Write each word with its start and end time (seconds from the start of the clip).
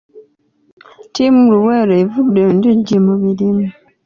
Tiimu 1.13 1.41
Luweero 1.51 1.91
erivvudde 1.95 2.41
Ndejje 2.57 2.97
mu 3.05 3.13
mirimu. 3.23 3.65